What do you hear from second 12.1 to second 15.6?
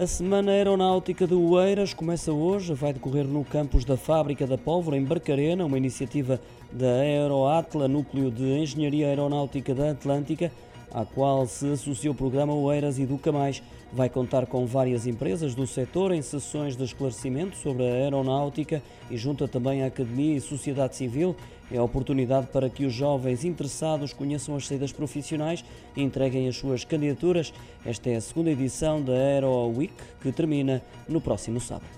o programa Oeiras Educa Mais. Vai contar com várias empresas